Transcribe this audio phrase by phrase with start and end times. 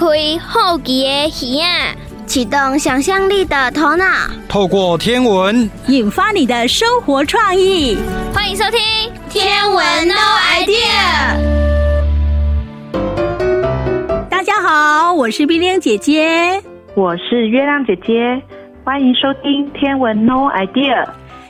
[0.00, 0.06] 开
[0.38, 1.94] 好奇的耳啊，
[2.24, 4.06] 启动想象力的头脑，
[4.48, 7.98] 透过天文引发你的生活创意。
[8.32, 8.80] 欢迎收听
[9.28, 10.14] 《天文 No
[10.54, 10.72] Idea》。
[14.30, 16.62] 大家好，我是冰冰姐姐，
[16.94, 18.40] 我是月亮姐姐，
[18.82, 21.04] 欢迎收听《天文 No Idea》。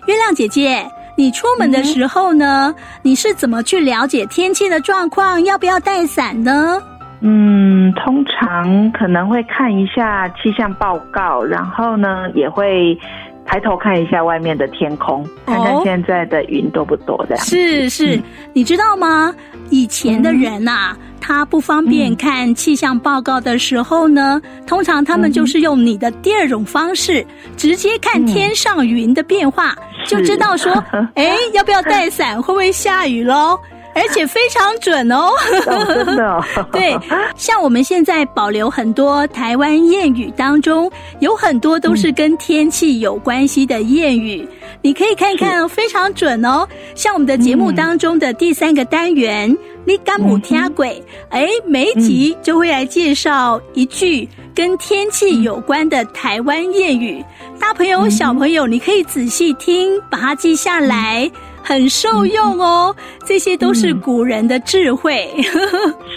[0.06, 0.84] 月亮姐姐，
[1.16, 5.40] 你出门的时候呢，嗯、你是怎么去了解天气的状况？
[5.44, 6.82] 要不要带伞呢？
[7.20, 12.98] 嗯，通常可能会看一下气象报告，然后呢，也会
[13.44, 17.44] 抬头看一下外面的天空，看看现在的云多不多这样。
[17.44, 18.22] 是是，嗯、
[18.54, 19.34] 你知道吗？
[19.70, 30.72] 以前的人呐、啊，嗯、他不方便看气象报告的时候呢，嗯、通常他们就是用你的第二种方式，嗯、直接看天上云的变化，嗯、就知道说，
[31.14, 33.58] 哎，要不要带伞，会不会下雨喽？
[33.94, 35.30] 而且非常准哦，
[35.64, 36.44] 真的哦。
[36.72, 36.96] 对，
[37.36, 44.46] 像我们现在保留很多台湾谚语当中，有很多都是跟天气有关系的谚语，
[44.82, 46.66] 你可以看看，非常准哦。
[46.94, 57.24] 像我们的节目当中的第三个单元“你敢母听鬼”，哎，每一集就会来介绍一句跟天气有关的台湾谚语。
[57.58, 61.30] 大朋友、小朋友，你可以仔细听，把它记下来。
[61.70, 62.92] 很受用哦，
[63.24, 65.32] 这些都是古人的智慧。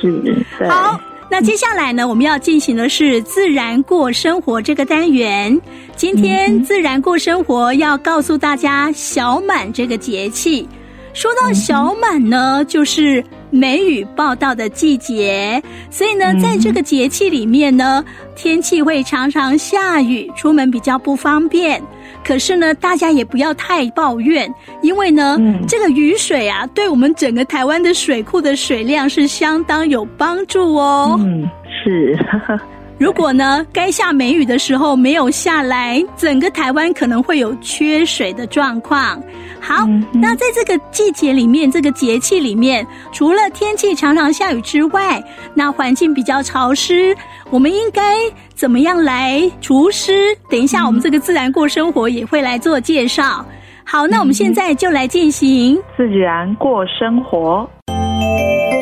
[0.02, 5.62] 是，好，那接下来呢，我们要进行的是自然过生活这个单元。
[5.96, 10.68] 今天自然过生活要告诉大家小满这个节气。
[11.14, 18.04] 说到小满呢，就是梅雨报道的季节，所以呢，在这个节气里面呢，
[18.36, 21.80] 天气会常常下雨，出门比较不方便。
[22.24, 31.16] 可是呢，大家也不要太抱怨，因为呢，嗯、这个雨水啊，对我们整个台湾的水库的水量是相当有帮助哦。
[31.20, 31.50] 嗯，
[31.84, 32.18] 是。
[33.00, 39.22] 如果呢，该下梅雨的时候没有下来，整个台湾可能会有缺水的状况。
[39.60, 45.22] 好，那在这个季节里面，这个节气里面，除了天气常常下雨之外，
[45.54, 47.14] 那环境比较潮湿，
[47.50, 48.16] 我们应该
[48.56, 50.38] 怎么样来除湿？
[50.50, 53.44] 等一下，我们这个自然过生活也会来做介绍。
[53.84, 57.68] 好，那我们现在就来进行自然过生活。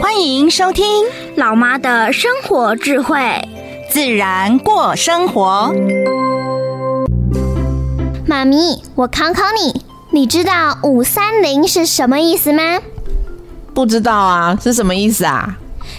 [0.01, 0.85] 欢迎收听
[1.35, 3.17] 老妈的生活智慧。
[3.89, 5.73] 自然过生活，
[8.27, 9.81] 妈咪，我考考你，
[10.11, 12.61] 你知道五三零是什么意思吗？
[13.73, 15.57] 不知道啊，是什么意思啊？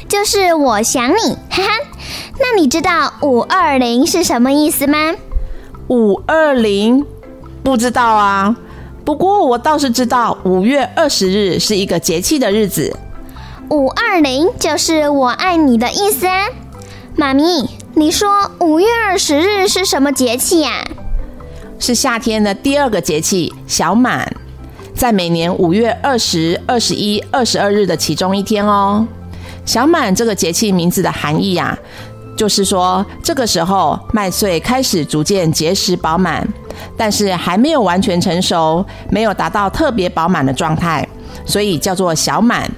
[0.08, 1.68] 就是我想你，哈哈。
[2.38, 5.14] 那你知道五二零是什么意思吗？
[5.88, 7.04] 五二零，
[7.62, 8.56] 不知道啊。
[9.04, 12.96] 不过我倒是知道五月二十日是一个节气的日子。
[13.68, 16.48] 五二零就是我爱你的意思啊，
[17.16, 17.68] 妈咪。
[17.94, 20.84] 你说五月二十日是什么节气呀？
[21.78, 24.34] 是夏天的第二个节气小满，
[24.94, 29.06] 在每年五月二十二、十一、二十二日的其中一天哦。
[29.64, 31.76] 小满这个节气名字的含义呀，
[32.36, 36.46] 就是说这个时候麦穗开始逐渐结实饱满，
[36.96, 41.06] 但是还没有完全成熟，没有达到特别饱满的状态，
[41.44, 42.70] 所以叫做小满。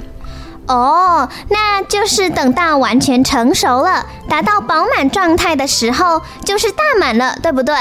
[0.67, 7.75] 哦，那就是等到完全成熟了，达到饱满状态的时候，就是大满了，对不对？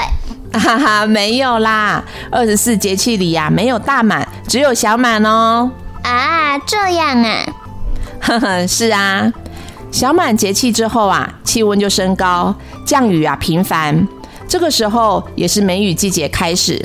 [0.52, 5.70] 哈哈，没有啦，二十四节气里呀，没有大满，只有小满哦。
[6.02, 7.44] 啊，这样啊？
[8.24, 9.32] 呵呵，是啊。
[9.92, 12.54] 小满节气之后啊，气温就升高，
[12.84, 14.08] 降雨啊频繁，
[14.48, 16.84] 这个时候也是梅雨季节开始。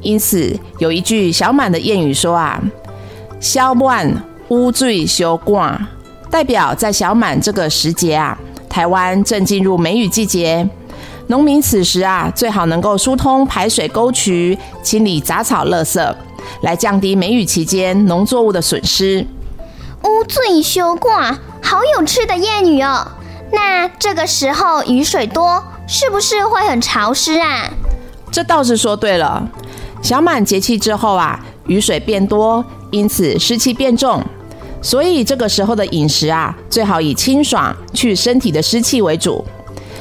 [0.00, 2.62] 因此有一句小满的谚语说啊，
[3.38, 4.24] 小满。
[4.50, 5.78] 乌醉休挂，
[6.30, 10.66] 代表在小满这个时节啊，台湾正进入梅雨季节，
[11.26, 16.14] 农民此时啊，最好能够疏通排水沟渠，清理杂草垃圾，
[16.62, 19.22] 来降低梅雨期间农作物的损失。
[20.04, 23.06] 乌醉休挂，好有趣的谚语哦。
[23.52, 27.68] 那这个时候雨水多，是不是会很潮湿啊？
[28.30, 29.48] 这倒是说对了。
[30.02, 34.22] 小满节气之后啊，雨水变多，因此湿气变重。
[34.80, 39.44] 所以这个时候的饮食啊，最好以清爽、去身体的湿气为主。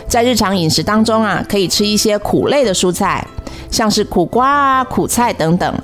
[0.07, 3.25] 在日常饮食当中啊，可以吃一些苦类的蔬菜，
[3.71, 5.81] 像是苦瓜啊、苦菜等等，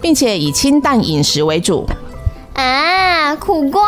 [0.00, 1.86] 并且以清淡饮食为主。
[2.54, 3.82] 啊，苦瓜，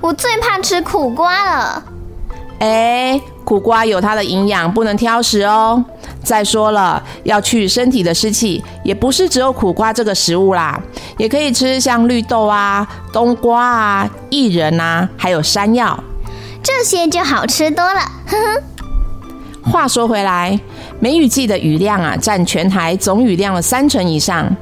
[0.00, 1.82] 我最怕吃苦瓜了。
[2.58, 5.82] 哎，苦瓜有它的营养，不能挑食哦。
[6.22, 10.80] 再说了，要去身体的湿气，也不是只有苦瓜这个食物啦，
[11.18, 15.98] 也可以吃像绿豆啊、冬瓜啊、薏仁啊，还有山药。
[16.62, 18.00] 这些就好吃多了。
[18.26, 18.62] 呵呵。
[19.70, 20.58] 话说回来，
[21.00, 24.54] 梅雨季的雨量啊，占全台总雨量的三成以上。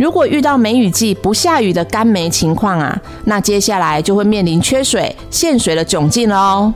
[0.00, 6.72] 如果遇到梅雨季不下雨的干梅情况啊，那接下来就会面临缺水、限水的窘境了哦。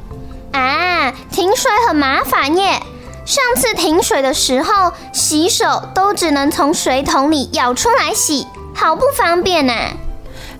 [0.52, 2.78] 啊，停水很麻烦耶！
[3.24, 9.72] 上次停水的时候，洗手都只能从水桶里舀出来洗，好不方便呢。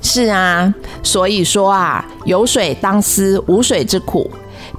[0.01, 0.73] 是啊，
[1.03, 4.31] 所以说啊，有水当思无水之苦。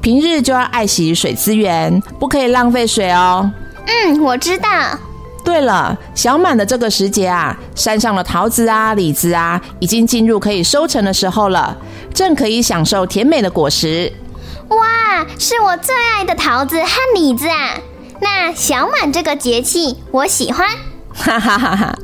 [0.02, 3.52] 平日就要爱惜水资源，不可以浪费水哦。
[3.86, 4.68] 嗯，我知道。
[5.46, 11.78] 对了，小满的这个时节啊，山上的桃子啊、李子啊，已经进入可以收成的时候了，
[12.12, 14.12] 正可以享受甜美的果实。
[14.70, 17.78] 哇，是我最爱的桃子和李子啊！
[18.20, 20.68] 那小满这个节气，我喜欢。
[21.14, 21.96] 哈哈哈哈！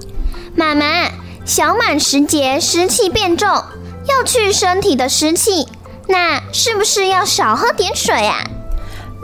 [0.56, 1.10] 妈妈，
[1.44, 5.68] 小满时节湿气变重，要去身体的湿气。
[6.08, 8.44] 那是不是要少喝点水啊？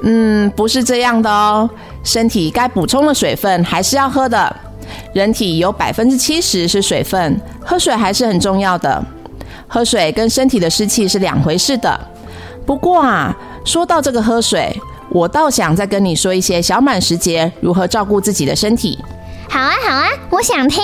[0.03, 1.69] 嗯，不是这样的哦。
[2.03, 4.55] 身体该补充的水分还是要喝的。
[5.13, 9.03] 人体有百分之七十是水分，喝水还是很重要的。
[9.67, 11.99] 喝水跟身体的湿气是两回事的。
[12.65, 13.35] 不过啊，
[13.65, 14.73] 说到这个喝水，
[15.09, 18.97] 我倒想再跟你说一些小满时节如何照顾自己的身体。
[19.49, 20.81] 好啊，好啊，我想听。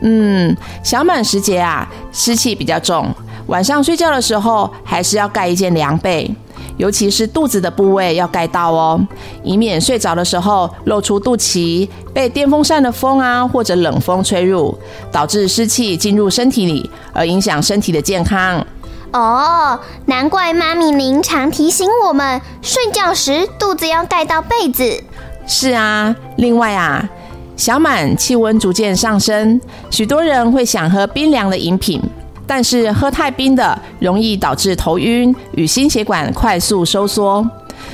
[0.00, 3.12] 嗯，小满时节啊，湿气比较重。
[3.48, 6.30] 晚上睡觉的时候，还是要盖一件凉被，
[6.76, 9.00] 尤其是肚子的部位要盖到哦，
[9.42, 14.76] 以免睡着的时候露出肚脐，被电风扇的风啊或者冷风吹入，
[15.10, 18.64] 导致湿气进入身体里，而影响身体的健康。
[19.12, 25.02] 哦，难怪妈咪您常提醒我们，睡觉时肚子要盖到被子。
[25.46, 27.08] 是啊，另外啊，
[27.56, 29.58] 小满气温逐渐上升，
[29.88, 32.02] 许多人会想喝冰凉的饮品。
[32.48, 37.46] 但是喝太冰的容易导致头晕与心血管快速收缩，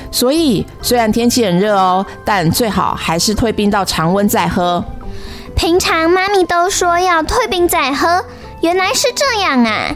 [0.09, 4.83] 所以虽然天气很热哦，但最好还是退冰到常温再喝。
[5.55, 8.23] 平常妈咪都说要退冰再喝，
[8.61, 9.93] 原来是这样啊！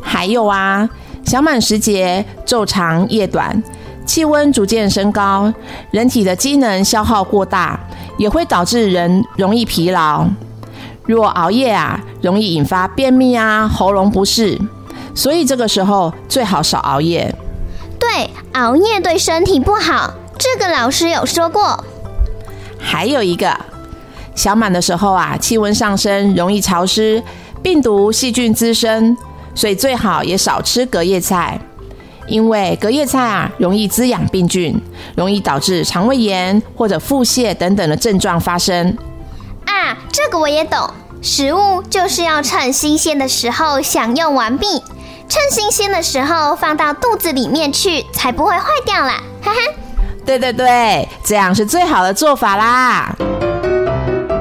[0.00, 0.88] 还有啊，
[1.24, 3.60] 小满时节昼长夜短，
[4.04, 5.52] 气温逐渐升高，
[5.90, 7.78] 人体的机能消耗过大，
[8.18, 10.26] 也会导致人容易疲劳。
[11.06, 14.58] 若熬夜啊，容易引发便秘啊、喉咙不适，
[15.14, 17.34] 所以这个时候最好少熬夜。
[17.98, 21.84] 对，熬夜对身体不好，这个老师有说过。
[22.78, 23.56] 还有一个，
[24.34, 27.22] 小满的时候啊，气温上升，容易潮湿，
[27.62, 29.16] 病毒细菌滋生，
[29.54, 31.58] 所以最好也少吃隔夜菜，
[32.28, 34.80] 因为隔夜菜啊，容易滋养病菌，
[35.16, 38.96] 容易导致肠胃炎或者腹泻等等的症状发生。
[39.76, 40.88] 啊，这个我也懂。
[41.20, 44.66] 食物就是要趁新鲜的时候享用完毕，
[45.28, 49.20] 趁新鲜的时候放到肚子里面去，才不会坏掉啦。
[49.42, 49.60] 哈哈，
[50.24, 53.14] 对对对，这样是最好的做法啦。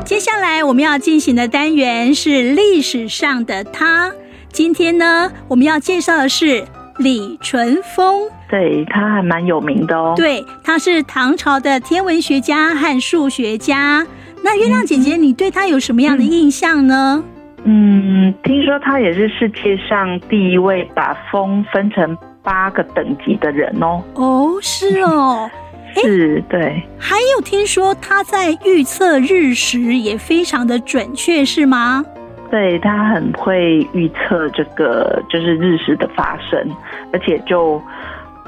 [0.05, 4.11] 接下来我们要进行的单元是历史上的他。
[4.53, 6.65] 今天呢，我们要介绍的是
[6.97, 8.29] 李淳风。
[8.47, 10.13] 对，他还蛮有名的哦。
[10.15, 14.05] 对，他是唐朝的天文学家和数学家。
[14.45, 17.23] 那月亮姐姐，你对她有什么样的印象呢？
[17.63, 24.03] 嗯，听说她也是世界上第一位把风分成八个等级的人哦。
[24.13, 25.49] 哦，是哦，
[25.97, 26.79] 是，对。
[26.99, 32.05] 还有听说她在预测日食也非常的准确，是吗？
[32.51, 36.69] 对，她很会预测这个就是日食的发生，
[37.11, 37.81] 而且就。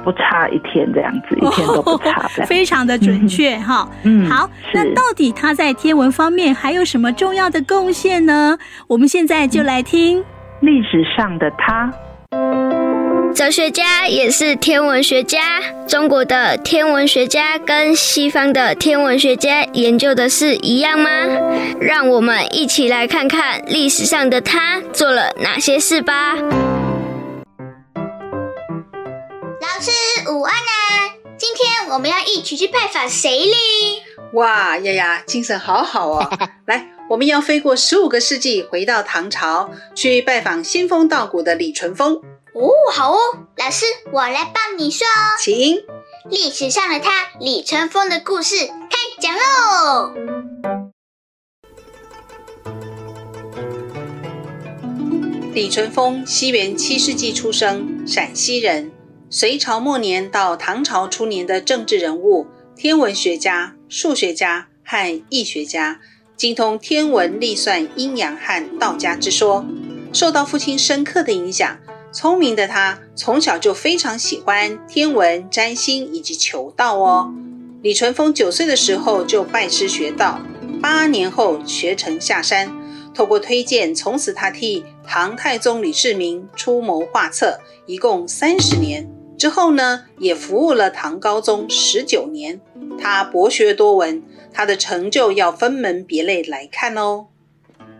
[0.07, 3.85] 不差一天这样子， 一天都不差，这样、哦、非常的准确哈。
[4.03, 8.57] 嗯，好，那到底他在天文方面还有什么重要的贡献呢？
[8.87, 10.23] 我们现在就来听
[10.61, 11.91] 历史上的他。
[13.35, 15.59] 哲学家也是天文学家。
[15.85, 21.09] 中国的天文学家跟西方的天文学家研究的是一样吗？
[21.81, 26.35] 让我们一起来看看历史上的他做了哪些事吧。
[29.67, 29.91] 老师
[30.31, 31.13] 午安啊！
[31.37, 33.53] 今天我们要一起去拜访谁哩？
[34.31, 36.31] 哇丫丫，精神好好哦！
[36.65, 42.15] 来，我们要飞过十五个世纪，回到唐朝，去拜访仙风道骨的李淳风。
[42.53, 43.17] 哦，好哦，
[43.57, 45.35] 老师，我来帮你说哦。
[45.37, 45.83] 请。
[46.29, 50.13] 历史上的他，李淳风的故事开讲喽。
[55.53, 58.93] 李淳风，西元七世纪出生，陕西人。
[59.29, 65.99] 隋朝末年到唐朝初年的政治人物、天文学家、数学家和易学家，
[66.37, 69.65] 精通天文历算、阴阳和道家之说，
[70.13, 71.77] 受到父亲深刻的影响。
[72.13, 77.33] 聪明的他从小就非常喜欢天文、占星以及求道哦。
[77.81, 80.39] 李淳风九岁的时候就拜师学道，
[80.81, 82.73] 八年后学成下山。
[83.13, 89.09] 透过推荐，从此他替唐太宗李世民出谋划策，一共三十年。
[89.37, 92.59] 之后呢，也服务了唐高宗十九年。
[92.99, 97.27] 他博学多闻，他的成就要分门别类来看哦。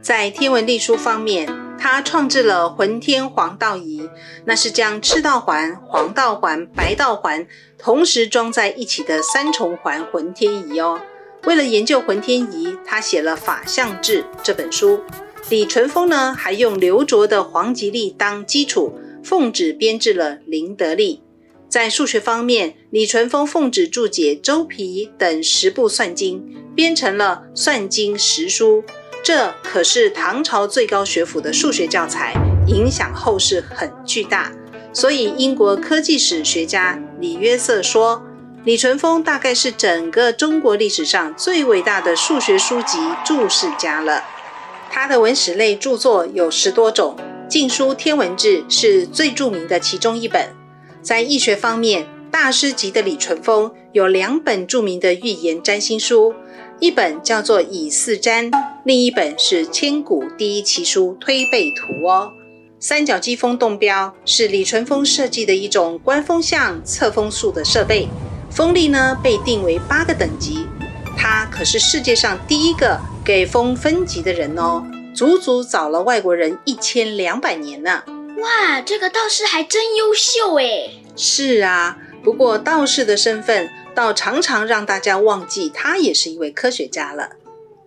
[0.02, 4.10] 在天文历书方面，他创制了浑天黄道仪，
[4.46, 11.00] 那是将赤道环、黄道环、白道环同时装在一起的三重环浑天仪哦。
[11.44, 15.02] 为了研究浑天仪，他写了《法相志》这本书。
[15.50, 21.22] 李淳风呢，还用刘卓的黄吉历当基础，奉旨编制了麟德历。
[21.70, 28.84] 在数学方面，李淳风奉旨注解周皮等十部算经，编成了《算经十书》。
[29.22, 32.34] 这可是唐朝最高学府的数学教材，
[32.68, 34.54] 影响后世很巨大。
[34.94, 38.24] 所以，英国科技史学家李约瑟说，
[38.64, 44.24] 李淳风大概是整个中国历史上最伟大的数学书籍注释家了。
[44.90, 50.57] 他的文史类著作有十多种，《晋书天文志》是最著名的其中一本。
[51.08, 56.34] 在易学方面，大师级的李淳风有两本著名的预言占星书，
[56.82, 58.52] 一本叫做《以四占》，
[58.84, 62.34] 另一本是千古第一奇书《推背图》哦。
[62.82, 68.10] 三角机风动标是李淳风设计的一种观风向、测风速的设备，
[68.50, 70.68] 风力呢被定为八个等级。
[71.16, 74.84] 他可是世界上第一个给风分级的人哦，
[75.14, 78.04] 足足早了外国人一千两百年呢。
[78.38, 80.92] 哇，这个道士还真优秀哎！
[81.16, 87.32] 是啊，不过道士的身份倒常常让大家忘记他也是一位科学家了。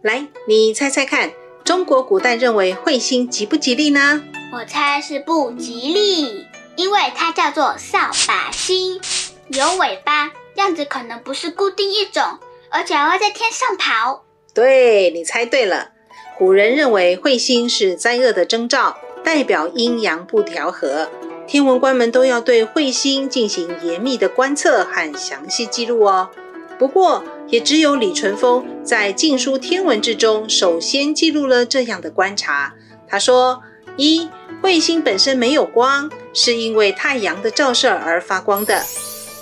[0.03, 4.25] 来，你猜猜看，中国古代认为彗星吉不吉利呢？
[4.53, 9.01] 我猜是不吉利，因为它叫做扫把星，
[9.49, 12.25] 有尾巴，样子可能不是固定一种，
[12.71, 14.25] 而且还会在天上跑。
[14.53, 15.93] 对，你猜对了，
[16.37, 18.99] 古人认为彗星是灾厄的征兆。
[19.25, 21.09] 代表阴阳不调和，
[21.47, 26.31] 天文官们都要对彗星进行严密的观测和详细记录哦。
[26.79, 32.75] 不过，也只有李淳风在《晋书天文志》中首先记录了这样的观察。
[33.07, 33.63] 他说：
[33.97, 34.29] 一、
[34.63, 38.83] 彗星本身没有光，是因为太阳的照射而发光的；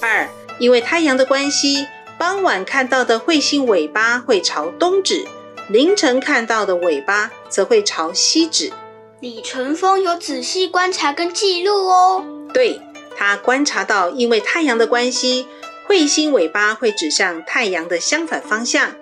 [0.01, 1.87] 二、因为太阳的关系，
[2.19, 5.25] 傍晚看到的彗星尾巴会朝东指，
[5.69, 8.73] 凌晨看到的尾巴则会朝西指。
[9.21, 12.25] 李淳风有仔细观察跟记录哦。
[12.55, 12.81] 对，
[13.17, 15.49] 他观察到，因为太阳的关系，
[15.89, 18.93] 彗星尾巴会指向太阳的相反方向。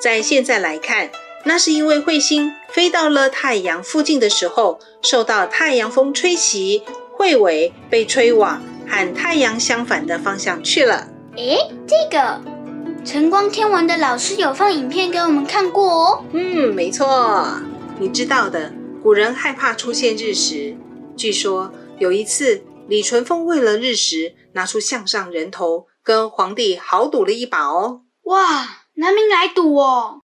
[0.00, 1.10] 在现在来看，
[1.44, 6.82] 那是因为彗星飞到了太阳附近的时候，受到太阳风吹袭，
[7.18, 11.08] 彗尾被吹往和太阳相反的方向去了。
[11.36, 12.40] 诶，这个
[13.04, 16.24] 晨光天文的老师有放影片给我们看过哦。
[16.32, 17.60] 嗯，没错，
[17.98, 18.72] 你知道的。
[19.00, 20.76] 古人害怕出现日食。
[21.16, 28.02] 据说有一次，李淳风为了日食，拿出项上人头，跟皇帝豪赌了一把哦。
[28.22, 30.22] 哇，拿命来赌哦！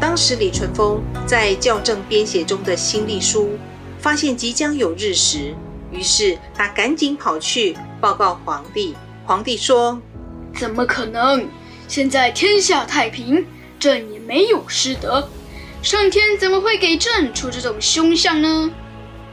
[0.00, 3.58] 当时李淳风在校正编写中的新历书，
[3.98, 5.52] 发现即将有日食，
[5.90, 8.94] 于是他赶紧跑去报告皇帝。
[9.24, 10.00] 皇帝说
[10.54, 11.48] ：“怎么可能？
[11.88, 13.44] 现在天下太平。”
[13.78, 15.28] 朕也没有失德，
[15.82, 18.70] 上天怎么会给朕出这种凶相呢？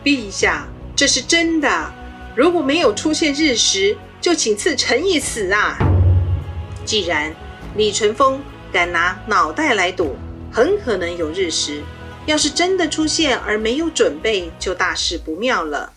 [0.04, 1.94] 陛下，这是真的。
[2.36, 5.78] 如果没有出现日食，就请赐臣一死啊！
[6.86, 7.34] 既然
[7.76, 10.16] 李淳风敢拿脑袋来赌，
[10.52, 11.82] 很可能有日食。
[12.26, 15.92] 要是真的出现而没有准备，就大事不妙了。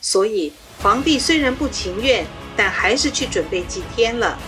[0.00, 4.38] 所以皇帝虽然不情愿，但还是去准备祭天了。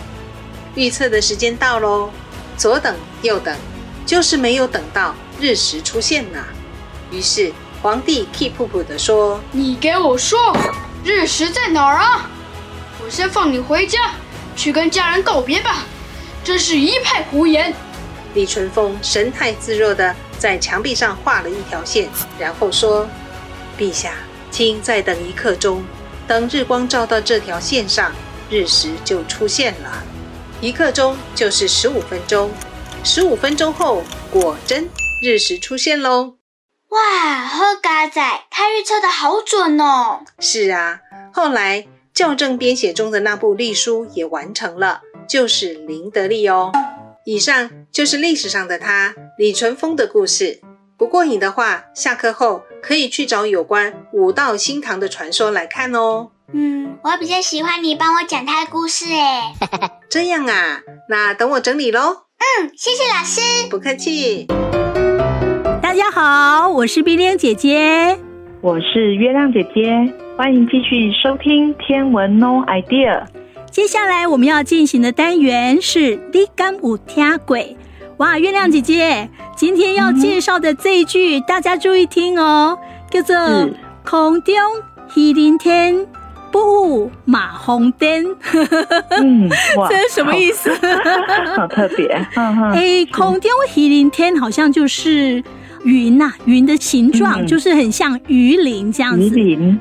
[0.75, 2.11] 预测的时间到喽。
[2.57, 2.95] 左等
[3.25, 3.53] 右等，
[4.05, 6.39] 就是没有等到日食出现呢。
[7.11, 7.51] 于是
[7.81, 10.55] 皇帝气噗噗地说：“你给我说，
[11.03, 12.29] 日食在哪儿啊？
[13.03, 14.11] 我先放你回家，
[14.55, 15.83] 去跟家人告别吧。
[16.43, 17.73] 真是一派胡言！”
[18.33, 23.07] 李淳风神态自若的在墙壁上画了一条线，然后说
[23.77, 24.13] ：“陛下，
[24.51, 25.83] 请再等一刻钟，
[26.27, 28.11] 等日光照到这条线上，
[28.49, 30.03] 日食就出现了。”
[30.61, 32.49] 一刻钟就是十五分钟，
[33.07, 34.89] 十五分钟后果真
[35.21, 36.37] 日食出现喽！
[36.89, 40.21] 哇，好佳哉，他预测的好准哦！
[40.39, 41.85] 是啊，后来
[42.15, 46.71] 校正编写中的那部历书也完成了，就是林德利哦。
[47.25, 50.59] 以上就是历史上的他李淳风的故事。
[50.97, 56.31] 不过瘾的话，下课后可以去找有关武道新堂的传说来看哦。
[56.51, 59.53] 嗯，我比较喜欢你帮我讲他的故事诶。
[60.09, 62.24] 这样啊，那等我整理喽。
[62.37, 63.41] 嗯，谢谢老师。
[63.69, 64.45] 不客气。
[65.81, 68.17] 大家好，我是冰冰姐姐，
[68.61, 73.23] 我是月亮姐姐，欢迎继续收听天文 No idea。
[73.71, 77.57] 接下来我们要进行的单元是你敢有听过？
[78.17, 82.77] 哇，月亮姐姐，今天要介绍的这一句，嗯、大家注意听哦，
[83.09, 83.35] 叫做
[84.05, 84.53] “空中
[85.07, 86.05] 黑林天，
[86.55, 88.33] 不务马红灯”。
[89.21, 89.49] 嗯，
[89.89, 90.73] 这是什么意思？
[91.53, 92.07] 好， 好特别。
[92.73, 95.43] 哎、欸，空中飞林天好像就是
[95.83, 99.29] 云呐、啊，云的形状、嗯、就是很像鱼鳞这样子，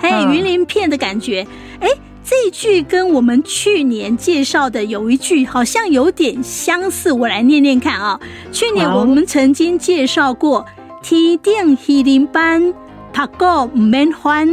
[0.00, 1.46] 嘿，云鳞片的感觉。
[1.78, 1.98] 哎、欸。
[2.26, 8.18] 这一句跟我们去年介绍的有一句好像有点相似，我来念念看啊。
[8.50, 10.64] 去年我们曾经介绍过
[11.04, 12.72] “天顶飞林班，
[13.12, 14.48] 读过唔免欢”，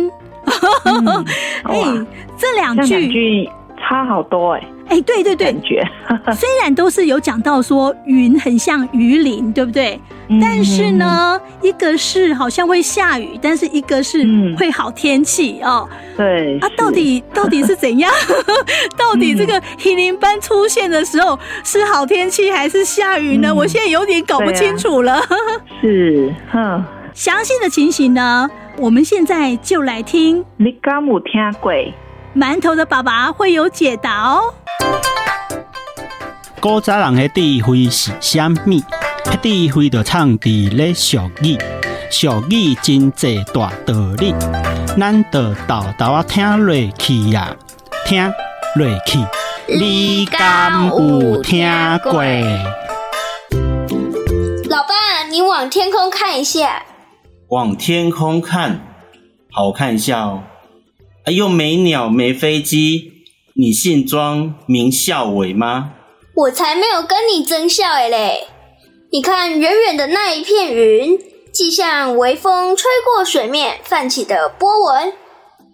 [1.64, 2.06] 哎，
[2.38, 4.64] 这两句差好多哎。
[4.90, 5.56] 哎，对对对，
[6.36, 10.00] 虽然都是有讲到说云很像鱼鳞，对不对？
[10.42, 14.26] 但是呢，一个是好像会下雨，但是一个是
[14.58, 15.88] 会好天气哦。
[16.16, 18.12] 对，啊，到底到底是怎样？
[18.98, 23.54] 到底这个飞林班出现的时候是好天气还是下雨呢？
[23.54, 25.22] 我现在有点搞不清楚了。
[25.82, 26.84] 是，哼，
[27.14, 30.46] 详细的情形呢，我们现在就来听。
[30.58, 31.72] 你敢有听过？
[32.36, 34.54] 馒头的爸爸会有解答哦。
[36.62, 38.82] 古早人的智慧是虾米？
[39.26, 41.58] 迄智慧就藏伫咧俗语，
[42.10, 44.34] 俗语真济大道理，
[44.98, 47.56] 咱就豆豆啊听落去呀，
[48.06, 48.24] 听
[48.76, 49.20] 落去。
[49.68, 51.68] 你敢有听
[52.04, 52.24] 过？
[54.70, 56.82] 老爸，你往天空看一下。
[57.52, 58.80] 往天空看，
[59.52, 60.44] 好，我看一下哦。
[61.26, 63.12] 哎呦，没鸟，没飞机，
[63.56, 65.92] 你姓庄名孝伟吗？
[66.34, 68.48] 我才没有跟你争笑诶嘞！
[69.12, 71.20] 你看远远的那一片云，
[71.52, 75.12] 既像微风吹过水面泛起的波纹，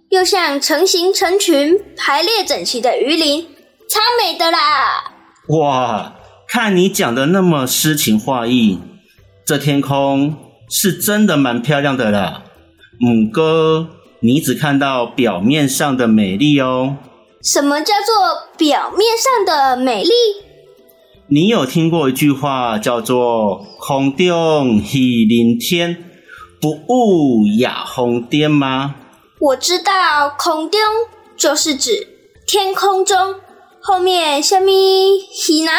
[0.10, 3.46] 又像成型成群排列整齐的鱼鳞，
[3.88, 5.14] 超美的啦！
[5.50, 6.16] 哇，
[6.48, 8.80] 看你讲的那么诗情画意，
[9.46, 10.36] 这天空
[10.70, 12.44] 是真的蛮漂亮的啦。
[13.00, 13.90] 母哥，
[14.22, 16.98] 你只看到表面上的美丽哦。
[17.44, 20.10] 什么叫做表面上的美丽？
[21.30, 26.04] 你有听过一句话叫做“空中喜林天，
[26.60, 28.96] 不务亚蜂颠”吗？
[29.40, 30.80] 我知道，空中
[31.36, 32.08] 就是指
[32.48, 33.36] 天空中，
[33.82, 34.76] 后面下面
[35.32, 35.74] 喜拿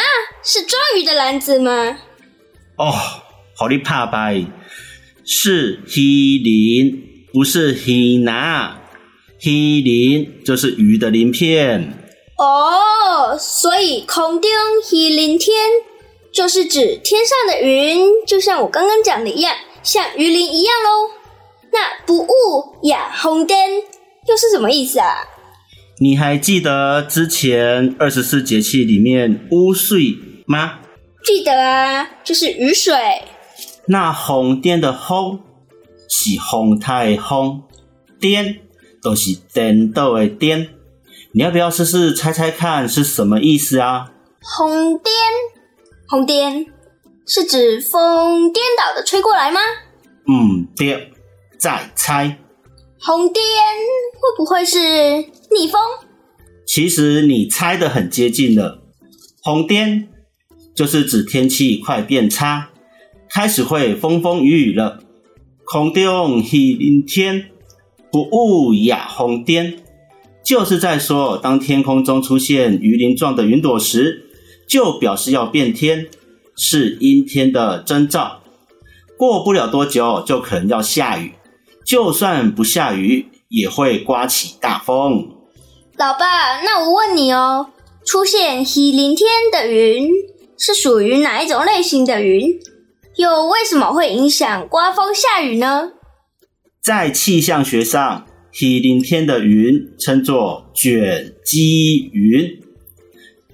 [0.45, 1.99] 是抓鱼的篮子吗？
[2.77, 2.93] 哦，
[3.57, 4.45] 好你怕白，
[5.31, 8.81] 是希林，不是飞哪，
[9.39, 11.93] 飞林就是鱼的鳞片。
[12.39, 14.51] 哦，所以空中
[14.83, 15.55] 希林天
[16.33, 21.11] 就是指天上的云，就像我刚刚讲的一样，像鱼鳞一样喽。
[21.71, 23.71] 那不务亚蜂颠
[24.27, 25.19] 又是什么意思啊？
[26.01, 30.79] 你还记得之前二十四节气里面污水吗？
[31.23, 32.95] 记得啊，就是雨水。
[33.89, 35.41] 那风颠的风
[36.09, 37.63] 是风台的风，
[38.21, 38.61] 颠
[39.03, 40.69] 都是颠倒的颠。
[41.33, 44.13] 你要不要试试猜猜看是什么意思啊？
[44.59, 45.15] 蜂颠，
[46.09, 46.67] 蜂颠
[47.27, 49.61] 是指风颠倒的吹过来吗？
[50.27, 51.13] 嗯，对，
[51.59, 52.39] 再猜。
[53.01, 54.79] 蜂颠会不会是
[55.51, 55.81] 逆风？
[56.67, 58.83] 其实你猜的很接近了。
[59.43, 60.09] 蜂颠
[60.75, 62.71] 就是指天气快变差，
[63.31, 65.01] 开始会风风雨雨了。
[65.65, 67.51] 空中飞林天，
[68.11, 69.79] 不务亚蜂颠。
[70.45, 74.25] 就是在说，当天空中出现鱼鳞状的云朵时，
[74.67, 76.07] 就表示要变天，
[76.57, 78.41] 是阴天的征兆。
[79.19, 81.33] 过不了多久，就可能要下雨。
[81.85, 85.29] 就算不下雨，也会刮起大风。
[85.99, 87.67] 老爸，那我问你哦，
[88.07, 90.09] 出现飞林天的云
[90.57, 92.59] 是属于哪一种类型的云？
[93.19, 95.91] 又为什么会影响刮风下雨呢？
[96.81, 102.61] 在气象学上，喜林天的云称作卷积云，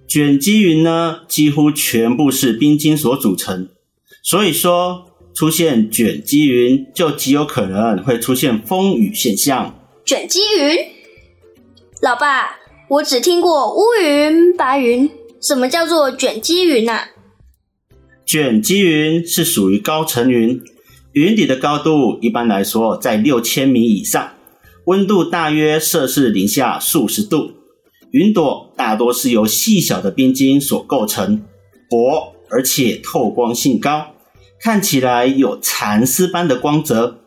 [0.06, 3.70] 卷积云呢，几乎全部是冰晶所组成，
[4.22, 9.74] 所以说出现卷积云就极有可能会出现风雨现象。
[10.04, 10.76] 卷积云，
[12.02, 12.58] 老爸，
[12.90, 17.12] 我只听过乌云、白云，什么叫做卷积云啊？
[18.26, 20.62] 卷积云是属于高层云，
[21.12, 24.32] 云底的高度一般来说在六千米以上，
[24.86, 27.52] 温度大约摄氏零下数十度。
[28.12, 31.42] 云朵大多是由细小的冰晶所构成，
[31.90, 34.14] 薄而且透光性高，
[34.60, 37.20] 看起来有蚕丝般的光泽。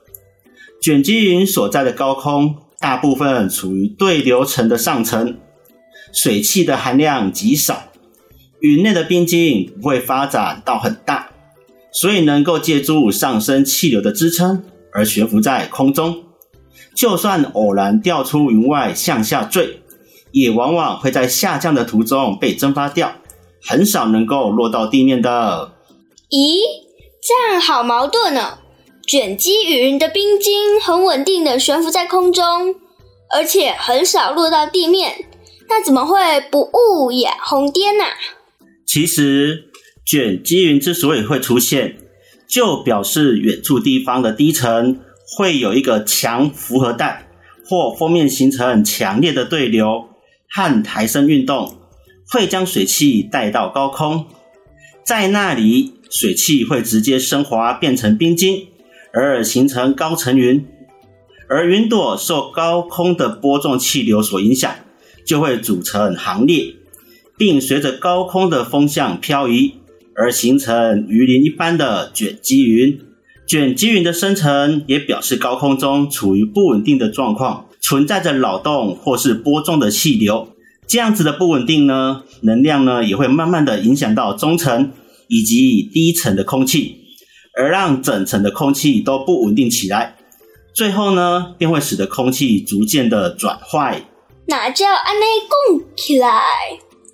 [0.82, 5.38] 卷积云所在的高空，大部分处于对流层的上层，
[6.14, 7.92] 水汽的含量极少，
[8.60, 11.30] 云内的冰晶不会发展到很大。
[11.94, 16.26] 所以能够借助上升气流的支撑而悬浮在空中，
[16.96, 19.82] 就算偶然掉出云外向下坠，
[20.32, 23.14] 也往往会在下降的途中被蒸发掉，
[23.64, 25.72] 很少能够落到地面的。
[26.30, 26.60] 咦，
[27.22, 28.60] 这样好矛盾呢？
[29.08, 32.76] 卷积云的冰晶很稳定的悬浮在空中，
[33.34, 35.26] 而且很少落到地面，
[35.70, 38.04] 那怎么会不雾也红颠呢？
[38.88, 39.66] 其实。
[40.10, 41.98] 卷积云之所以会出现，
[42.48, 45.02] 就表示远处地方的低层
[45.36, 47.28] 会有一个强辐合带，
[47.66, 50.08] 或锋面形成强烈的对流
[50.50, 51.76] 和抬升运动，
[52.30, 54.28] 会将水汽带到高空，
[55.04, 58.68] 在那里水汽会直接升华变成冰晶，
[59.12, 60.66] 而形成高层云。
[61.50, 64.74] 而云朵受高空的波状气流所影响，
[65.26, 66.74] 就会组成行列，
[67.38, 69.76] 并随着高空的风向漂移。
[70.20, 73.00] 而形成鱼鳞一般的卷积云，
[73.48, 80.56] 卷积云的生成也表示高空中处于不稳定的状况，存在着扰动或是波状的气流。
[80.88, 84.92] 这样子的不稳定呢，能量呢也会慢慢的影响到中层
[85.28, 86.96] 以及低层的空气，
[87.56, 90.16] 而让整层的空气都不稳定起来，
[90.74, 94.02] 最后呢便会使得空气逐渐的转坏。
[94.48, 95.26] 哪叫安内
[95.70, 96.42] 拱起来？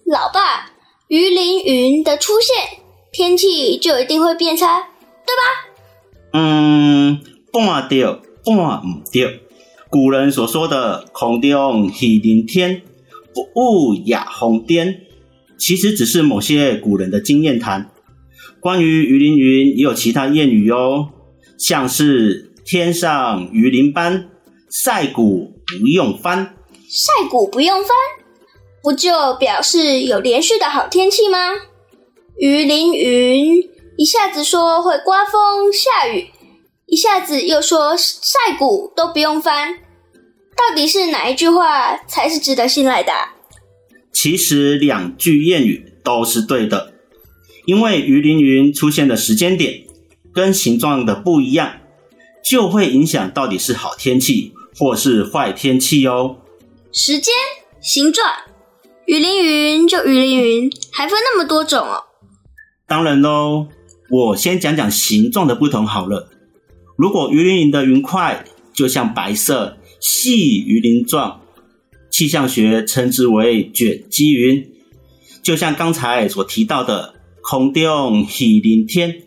[0.05, 0.71] 老爸，
[1.07, 2.79] 鱼鳞云的出现。
[3.11, 4.87] 天气就一定会变差，
[5.25, 5.43] 对吧？
[6.33, 8.03] 嗯，半对
[8.43, 9.41] 半唔对。
[9.89, 12.81] 古人所说的“空中鱼鳞天，
[13.33, 15.01] 不雾也红颠”，
[15.59, 17.91] 其实只是某些古人的经验谈。
[18.59, 21.09] 关于鱼鳞云，也有其他谚语哟，
[21.57, 24.31] 像是“天上鱼鳞斑，
[24.71, 26.55] 晒谷不用翻”。
[26.89, 27.89] 晒谷不用翻，
[28.83, 31.37] 不就表示有连续的好天气吗？
[32.37, 33.63] 鱼鳞云
[33.97, 36.27] 一下子说会刮风下雨，
[36.87, 39.75] 一下子又说晒谷都不用翻，
[40.57, 43.13] 到底是哪一句话才是值得信赖的？
[44.11, 46.93] 其实两句谚语都是对的，
[47.65, 49.85] 因为鱼鳞云出现的时间点
[50.33, 51.77] 跟形状的不一样，
[52.43, 56.37] 就会影响到底是好天气或是坏天气哦。
[56.91, 57.33] 时间、
[57.81, 58.27] 形状，
[59.05, 62.03] 鱼鳞云就鱼鳞云，还分那么多种哦。
[62.87, 63.67] 当然喽，
[64.09, 66.29] 我先讲讲形状的不同好了。
[66.97, 71.41] 如果鱼鳞云的云块就像白色细鱼鳞状，
[72.09, 74.71] 气象学称之为卷积云。
[75.41, 79.23] 就像刚才所提到的“空中鱼鳞天，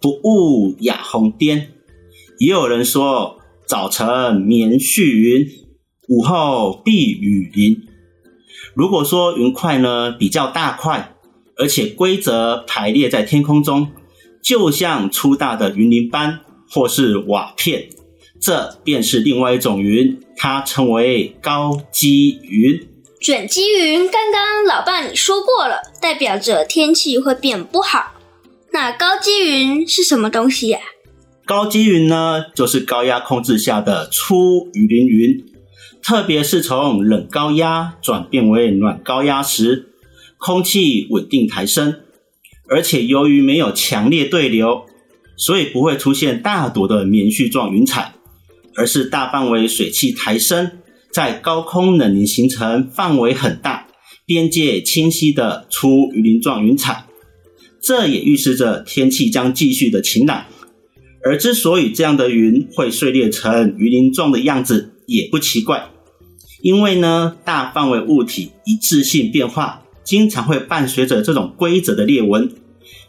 [0.00, 1.72] 不雾雅红颠”，
[2.40, 5.46] 也有人说早晨棉絮云，
[6.08, 7.87] 午后避雨林。
[8.74, 11.14] 如果说云块呢比较大块。
[11.60, 13.90] 而且规则排列在天空中，
[14.40, 16.38] 就像粗大的云鳞斑
[16.70, 17.88] 或是瓦片，
[18.40, 22.88] 这便是另外一种云，它称为高积云。
[23.20, 28.12] 卷积云，刚刚老爸你说过了，代表着天气会变不好。
[28.70, 30.78] 那高积云是什么东西呀？
[31.44, 35.44] 高积云呢，就是高压控制下的粗雨林云，
[36.08, 39.90] 特别是从冷高压转变为暖高压时。
[40.38, 41.96] 空气稳定抬升，
[42.70, 44.86] 而且由于没有强烈对流，
[45.36, 48.14] 所以不会出现大朵的棉絮状云彩，
[48.74, 50.70] 而是大范围水汽抬升，
[51.12, 53.88] 在高空冷凝形成范围很大、
[54.24, 57.04] 边界清晰的粗鱼鳞状云彩。
[57.82, 60.46] 这也预示着天气将继续的晴朗。
[61.22, 65.90] 而之所以这样的云会碎裂成鱼鳞状的样子，也不奇怪，
[66.62, 69.82] 因为呢，大范围物体一致性变化。
[70.04, 72.50] 经常会伴随着这种规则的裂纹，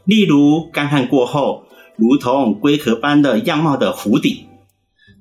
[0.03, 1.63] 例如干旱过后，
[1.95, 4.47] 如同龟壳般的样貌的湖底。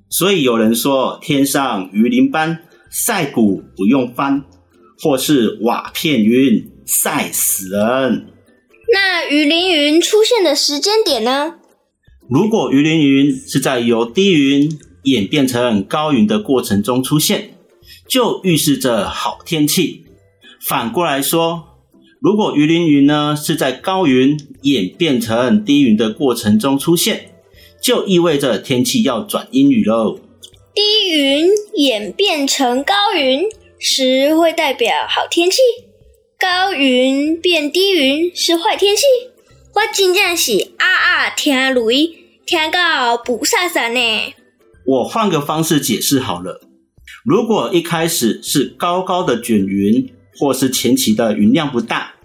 [0.09, 4.43] 所以有人说：“天上鱼鳞斑，晒谷不用翻”，
[5.01, 8.25] 或是“瓦片云，晒死人”。
[8.91, 11.59] 那鱼鳞云出现的时间点呢？
[12.29, 17.51] 如果鱼鳞云是在由低云演变成高云的过程中出现，
[18.09, 20.05] 就预示着好天气。
[20.67, 21.77] 反过来说，
[22.19, 27.31] 如果鱼鳞云呢是在高云演变成低云的过程中出现，
[27.81, 30.19] 就意味着天气要转阴雨喽。
[30.73, 33.43] 低云演变成高云
[33.79, 35.57] 时，会代表好天气；
[36.37, 39.03] 高云变低云是坏天气。
[39.75, 42.11] 我真正是啊啊听雷，
[42.45, 44.33] 听到不飒飒呢。
[44.85, 46.68] 我换个方式解释好了。
[47.29, 52.15] 如果一开始是高高的卷云，或是前期的云量不大，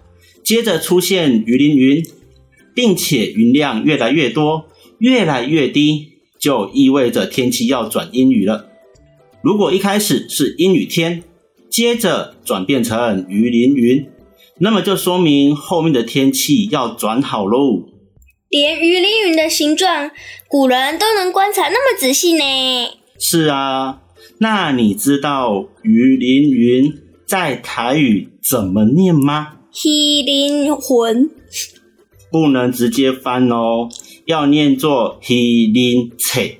[0.43, 2.03] 接着出现鱼鳞云，
[2.73, 4.65] 并且云量越来越多，
[4.97, 8.71] 越来越低，就意味着天气要转阴雨了。
[9.43, 11.23] 如果一开始是阴雨天，
[11.69, 14.07] 接着转变成鱼鳞云，
[14.57, 17.83] 那么就说明后面的天气要转好喽。
[18.49, 20.09] 连鱼鳞云的形状，
[20.47, 22.43] 古人都能观察那么仔细呢？
[23.19, 24.01] 是啊。
[24.37, 26.93] 那你知道鱼鳞云
[27.25, 29.53] 在台语怎么念吗？
[29.85, 31.29] 鱼鳞魂
[32.31, 33.89] 不能直接翻哦，
[34.25, 36.57] 要念作鱼鳞切。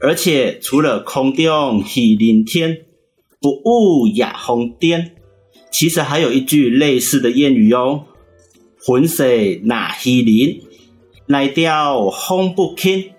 [0.00, 2.78] 而且除了空中鱼鳞天，
[3.40, 5.12] 不雾也风颠，
[5.72, 8.04] 其实还有一句类似的谚语哦：
[8.84, 10.60] 浑水哪鱼鳞，
[11.26, 13.10] 来钓风不轻。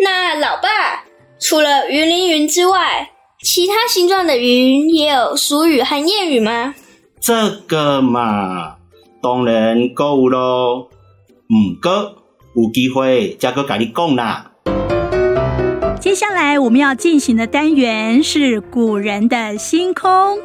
[0.00, 1.04] 那老爸，
[1.40, 3.11] 除了鱼鳞云之外，
[3.44, 6.76] 其他形状的云也有俗语和谚语吗？
[7.20, 8.76] 这个嘛，
[9.20, 10.88] 当然够喽。
[11.48, 11.90] 唔过
[12.54, 14.52] 有机会再搁跟你讲啦。
[15.98, 20.38] 接下来我们要进行的单元是古人的星空。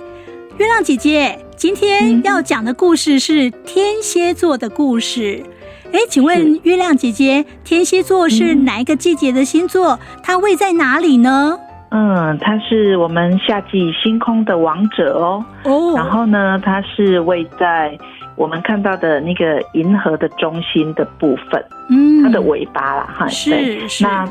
[0.57, 5.43] 月亮姐姐，今天要讲的故事是天蝎座的故事。
[5.91, 9.99] 哎，请问月亮姐姐，天蝎座是哪一个季节的星座？
[10.23, 11.60] 它位在哪里呢？
[11.89, 15.45] 嗯，它是我们夏季星空的王者哦。
[15.63, 15.93] 哦。
[15.95, 17.97] 然后呢，它是位在
[18.36, 21.63] 我们看到的那个银河的中心的部分。
[21.89, 22.23] 嗯。
[22.23, 23.28] 它的尾巴啦，哈。
[23.28, 24.04] 是是。
[24.04, 24.28] 那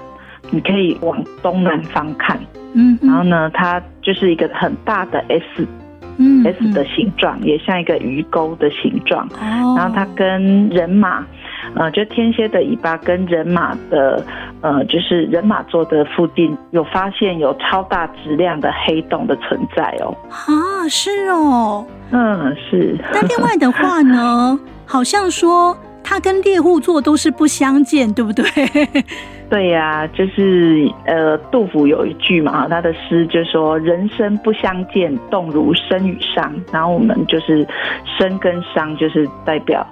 [0.51, 2.39] 你可以往东南方看。
[2.75, 2.99] 嗯。
[3.03, 5.67] 然后呢，它就是一个很大的 S。
[6.19, 6.45] 嗯。
[6.45, 9.27] S 的形状，也像一个鱼钩的形状。
[9.41, 9.75] 哦。
[9.77, 11.25] 然后它跟人马。
[11.75, 14.25] 呃，就天蝎的尾巴跟人马的，
[14.61, 20.17] 呃，就是人马座的附近有发现有超大质量的黑洞的存在哦。
[20.31, 22.97] 啊，是哦，嗯，是。
[23.13, 25.77] 那另外的话呢，好像说
[26.09, 28.45] 它跟猎户座都是不相见，对不对？
[29.51, 36.53] 对呀、啊，就是呃，杜甫有一句嘛，他的诗就说“人生不相见，动如参与商”。
[36.73, 37.67] 然后我们就是
[38.17, 39.85] 参跟商，就是代表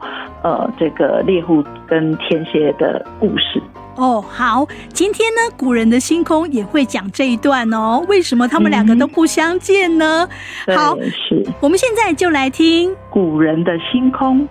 [0.42, 3.60] 呃这个猎户跟天蝎的故事。
[3.96, 8.04] 哦，好，今天呢，古人的星空也会讲这一段哦。
[8.08, 10.28] 为什么他们两个都不相见呢？
[10.66, 10.96] 嗯、好，
[11.28, 14.48] 是，我们现在就来听古人的星空。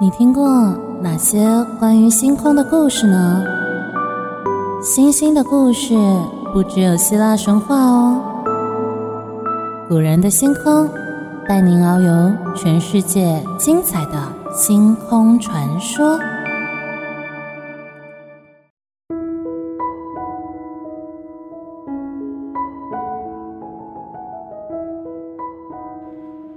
[0.00, 0.48] 你听过
[1.00, 1.44] 哪些
[1.76, 3.42] 关于星空的故事呢？
[4.80, 5.92] 星星的故事
[6.52, 8.22] 不只有希腊神话哦。
[9.88, 10.88] 古人的星空，
[11.48, 14.22] 带您遨游全世界精彩的
[14.54, 16.16] 星空传说。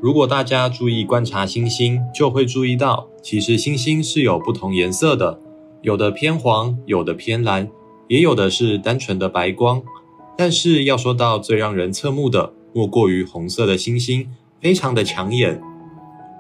[0.02, 5.40] 如果大家注意观察星星，就会注意到，其实星星是有不同颜色的，
[5.84, 7.70] 有的偏黄，有的偏蓝，
[8.08, 9.80] 也有的是单纯的白光。
[10.36, 14.28] 但是要说到最让人侧目的，莫过于红色的星星，
[14.60, 15.62] 非常的抢眼。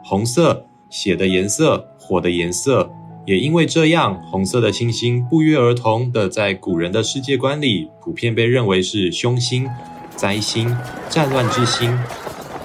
[0.03, 2.89] 红色，血的颜色，火的颜色，
[3.27, 9.69] 也因为这样，红色的星星不约而同的在古人的世界观里，普遍被认为是凶星、
[10.15, 10.75] 灾星、
[11.11, 11.95] 战乱之星。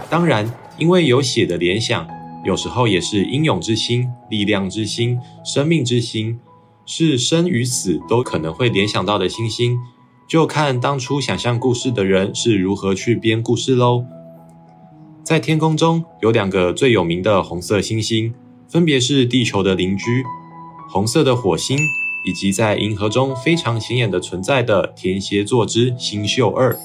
[0.08, 0.50] 当然。
[0.78, 2.06] 因为有血的联想，
[2.44, 6.38] 有时候也是英勇之心、力量之心、生命之心，
[6.84, 9.78] 是生与死都可能会联想到的星星。
[10.28, 14.04] 就看当初想象故事的人是如何去编故事喽。
[15.22, 18.34] 在天空中有两个最有名的红色星星，
[18.68, 20.22] 分别是地球的邻居——
[20.90, 21.78] 红色的火星，
[22.26, 26.76] 以及在银河中非常显眼的存在的天蝎座之星宿二。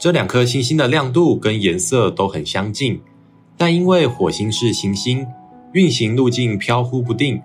[0.00, 2.98] 这两颗星星的亮度跟颜色都很相近，
[3.58, 5.26] 但因为火星是行星，
[5.74, 7.42] 运行路径飘忽不定，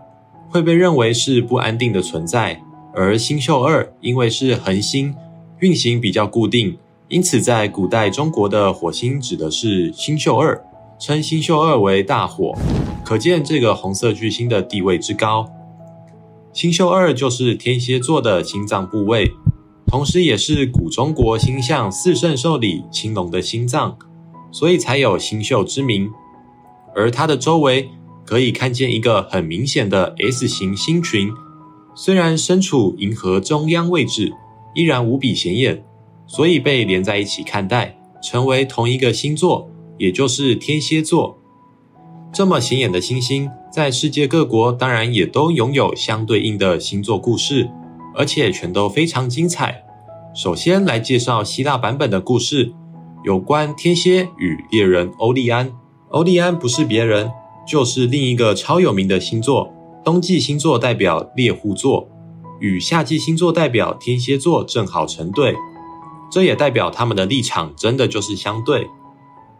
[0.49, 2.55] 会被认为是不安定的存在；
[2.93, 5.13] 而星宿二因为是恒星，
[5.59, 6.77] 运行比较固定，
[7.09, 10.63] 因此在古代中国的火星指的是星宿二，
[10.97, 12.57] 称星宿二为大火，
[13.03, 15.45] 可见这个红色巨星的地位之高。
[16.53, 19.29] 星宿二就是天蝎座的心脏部位。
[19.95, 23.97] 同时，也是古中国星象四圣兽里青龙的心脏，
[24.51, 26.11] 所以才有星宿之名。
[26.93, 27.89] 而它的周围
[28.25, 31.31] 可以看见一个很明显的 S 型星群，
[31.95, 34.33] 虽然身处银河中央位置，
[34.73, 35.85] 依然无比显眼，
[36.27, 41.37] 所以被连在一起看待，成为同一个星座，也就是天蝎座。
[42.33, 47.69] 这么显眼的星星，在世界各国当然也都拥有相对应的星座故事，
[48.13, 49.84] 而且全都非常精彩。
[50.35, 52.73] 首先来介绍希腊版本的故事，
[53.23, 55.71] 有关天蝎与猎人欧利安。
[56.09, 57.31] 欧利安不是别人，
[57.65, 59.71] 就是另一个超有名的星座，
[60.03, 62.09] 冬季星座代表猎户座，
[62.59, 65.55] 与夏季星座代表天蝎座正好成对。
[66.29, 68.89] 这也代表他们的立场真的就是相对。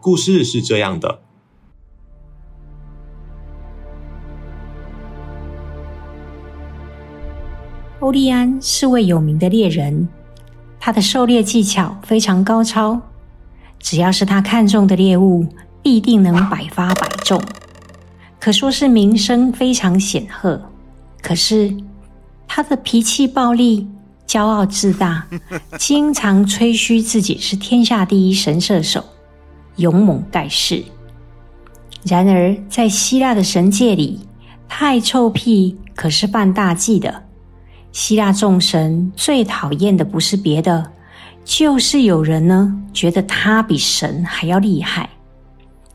[0.02, 1.22] 故事是这样的。
[8.00, 10.06] 欧利安是位有名的猎人，
[10.86, 13.00] 他的狩猎技巧非常高超，
[13.80, 15.44] 只要是他看中的猎物，
[15.82, 17.42] 必定能百发百中，
[18.38, 20.62] 可说是名声非常显赫。
[21.20, 21.76] 可是
[22.46, 23.84] 他的脾气暴戾，
[24.28, 25.26] 骄傲自大，
[25.76, 29.04] 经常吹嘘自己是天下第一神射手，
[29.78, 30.84] 勇猛盖世。
[32.04, 34.20] 然而在希腊的神界里，
[34.68, 37.24] 太臭屁可是犯大忌的。
[37.96, 40.92] 希腊众神最讨厌的不是别的，
[41.46, 45.08] 就是有人呢觉得他比神还要厉害。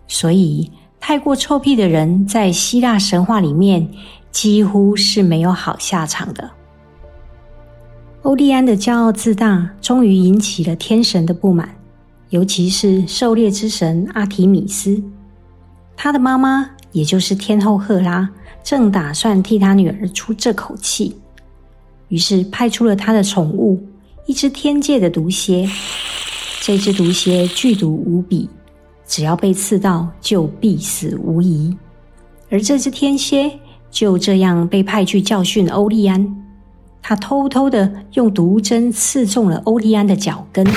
[0.07, 3.87] 所以，太过臭屁的人在希腊神话里面
[4.31, 6.49] 几乎是没有好下场的。
[8.23, 11.69] 欧利安的骄傲自大，终于引起了天神的不满，
[12.29, 14.99] 尤其是狩猎之神阿提米斯。
[15.95, 18.27] 他的妈妈，也就是天后赫拉，
[18.63, 21.15] 正打算替他女儿出这口气。
[22.11, 23.81] 于是派出了他的宠物，
[24.25, 25.65] 一只天界的毒蝎。
[26.61, 28.49] 这只毒蝎剧毒无比，
[29.07, 31.73] 只要被刺到就必死无疑。
[32.49, 33.49] 而这只天蝎
[33.89, 36.37] 就这样被派去教训欧利安。
[37.01, 40.67] 他偷偷的用毒针刺中了欧利安的脚跟，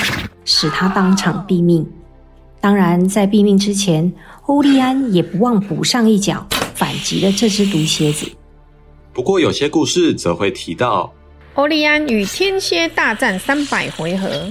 [0.45, 1.85] 使他当场毙命。
[2.61, 4.11] 当然，在毙命之前，
[4.45, 8.25] 欧利安也不忘补上一脚，反击了这只毒蝎子。
[9.13, 11.11] 不过，有些故事则会提到。
[11.55, 14.45] 欧利安与天蝎大战三百回合，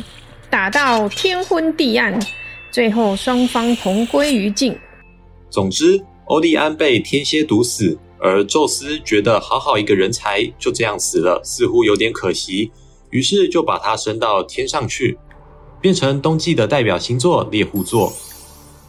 [0.49, 2.19] 打到天昏地暗，
[2.71, 4.75] 最后双方同归于尽。
[5.51, 12.73] 总之，欧利安被天蝎毒死，而宙斯觉得好好一个人才就这样死了，似乎有点可惜，
[13.11, 15.19] 于是就把他升到天上去，
[15.83, 18.15] 变成冬季的代表星座猎户座。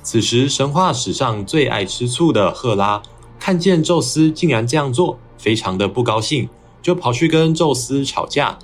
[0.04, 3.04] 此时，神话史上最爱吃醋的赫拉
[3.38, 6.48] 看见宙斯竟然这样做，非常的不高兴。
[6.86, 8.60] 就跑去跟宙斯吵架，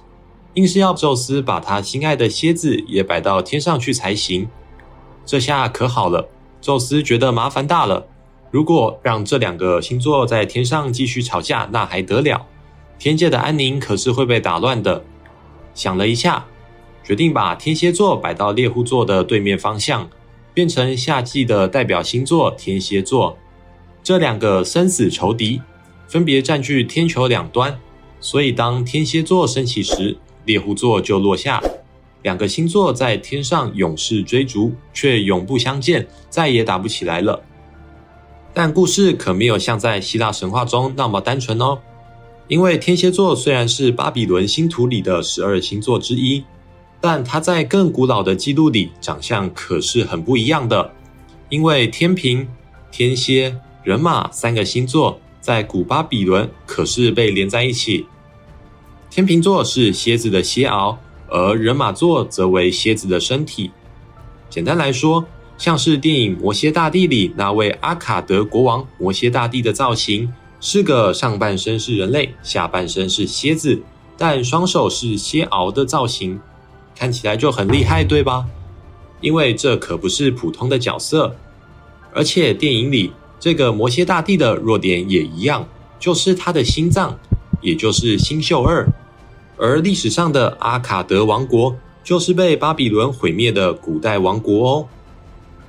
[0.54, 4.48] 硬是要宙斯把他心爱的蝎子也摆到天上去才行。
[5.26, 6.30] 这下可好了，
[6.62, 8.06] 宙斯觉得麻烦大了。
[8.52, 12.46] 如果让这两个星座在天上继续吵架，那还得了？
[13.00, 15.04] 天界的安宁可是会被打乱的。
[15.74, 16.46] 想了一下，
[17.04, 20.08] 决定把天蝎座摆到猎户座的对面方向，
[20.54, 23.36] 变成夏季的代表星座天蝎座。
[24.04, 25.60] 这两个生死仇敌，
[26.08, 27.80] 分别占据天球两端。
[28.22, 31.62] 所以，当天蝎座升起时，猎户座就落下。
[32.22, 37.42] 两个星座在天上永世追逐，却永不相见，再也打不起来了。
[38.54, 41.80] 但故事可没有像在希腊神话中那么单纯哦。
[42.48, 46.44] 因为天蝎座虽然是巴比伦星图里的十二星座之一，
[47.00, 50.92] 但它在更古老的记录里长相可是很不一样的。
[51.48, 52.46] 因为天秤、
[52.92, 58.06] 天蝎、人马三个星座在古巴比伦可是被连在一起。
[59.10, 60.96] 天秤座是蝎子的蝎螯，
[61.28, 63.72] 而人马座则为蝎子的身体。
[64.50, 65.26] 简单来说，
[65.58, 73.82] 像是电影《魔蝎大帝》里那位阿卡德国王魔蝎大帝的造型，是个上半身是人类，下半身是蝎子，
[74.18, 76.40] 但双手是蝎螯的造型，
[76.96, 78.46] 看起来就很厉害，对吧？
[79.20, 81.36] 因为这可不是普通的角色，
[82.14, 85.68] 而且电影里这个摩羯大帝的弱点也一样，
[86.00, 87.20] 就是他的心脏，
[87.60, 88.88] 也就是星宿二。
[89.58, 94.88] 而历史上的阿卡德王国就是被巴比伦毁灭的古代王国哦。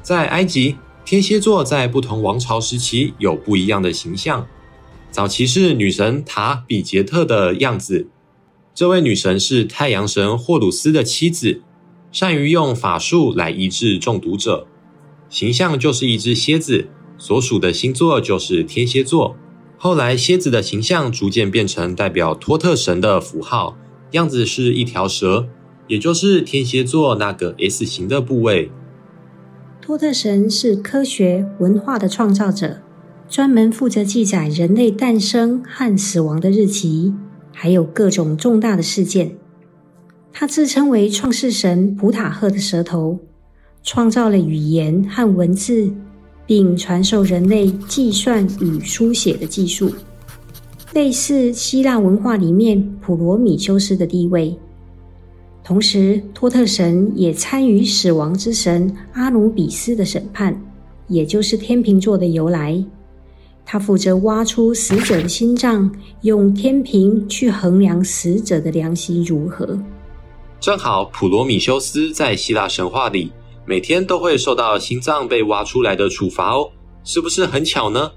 [0.03, 0.77] 在埃及，
[1.07, 4.47] 天蝎座在不同王朝时期有不一样的形象。
[5.11, 8.07] 早期是女神塔比杰特的样子，
[8.75, 11.63] 这位女神是太阳神霍鲁斯的妻子，
[12.11, 14.67] 善于用法术来医治中毒者，
[15.31, 16.89] 形象就是一只蝎子，
[17.23, 19.37] 所属的星座就是天蝎座。
[19.79, 23.79] 后来，蝎子的形象逐渐变成代表托特神的符号，
[24.11, 25.47] 样子是一条蛇，
[25.87, 28.73] 也就是天蝎座那个 S 型的部位。
[29.81, 32.83] 托特神是科学文化的创造者，
[33.29, 37.15] 专门负责记载人类诞生和死亡的日期。
[37.53, 39.37] 还有各种重大的事件。
[40.33, 43.21] 他自称为创世神普塔赫的舌头，
[43.85, 45.93] 创造了语言和文字，
[46.53, 49.91] 并传授人类计算与书写的技术，
[50.93, 54.55] 类似希腊文化里面普罗米修斯的地位。
[55.65, 60.55] 同时，托特神也参与死亡之神阿努比斯的审判，
[61.09, 62.85] 也就是天秤座的由来。
[63.65, 65.91] 他负责挖出死者的心脏，
[66.21, 69.79] 用天平去衡量死者的良心如何。
[70.61, 73.33] 正好，普罗米修斯在希腊神话里
[73.67, 76.71] 每天都会受到心脏被挖出来的处罚哦，
[77.05, 78.13] 是不是很巧呢？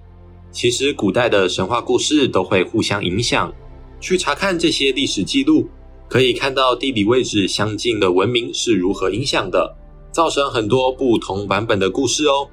[0.52, 3.54] 其实，古代的神话故事都会互相影响。
[4.00, 5.70] 去查看这些历史记录。
[6.08, 9.76] 可以看到地理位置相近的文明是如何影响的，
[10.12, 12.48] 造成很多不同版本的故事哦。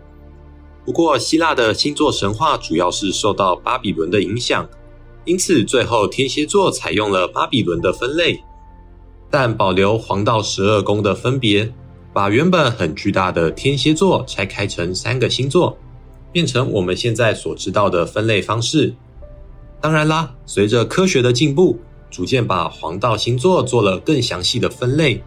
[0.87, 4.67] 不过，希腊的星座神话主要是受到巴比伦的影响，
[5.27, 8.43] 因此最后天蝎座采用了巴比伦的分类，
[9.31, 11.71] 但保留黄道十二宫的分别，
[12.13, 15.77] 把原本很巨大的天蝎座拆开成三个星座，
[16.31, 18.95] 变成我们现在所知道的分类方式。
[19.81, 21.79] 当然啦，随着科学的进步，
[22.11, 25.23] 逐渐把黄道星座做了更详细的分类，